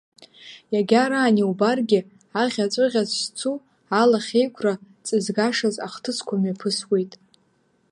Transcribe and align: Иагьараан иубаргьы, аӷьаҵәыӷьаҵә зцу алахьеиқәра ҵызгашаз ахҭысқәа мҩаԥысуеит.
Иагьараан 0.73 1.35
иубаргьы, 1.41 1.99
аӷьаҵәыӷьаҵә 2.41 3.17
зцу 3.23 3.55
алахьеиқәра 4.01 4.73
ҵызгашаз 5.05 5.75
ахҭысқәа 5.87 6.35
мҩаԥысуеит. 6.41 7.11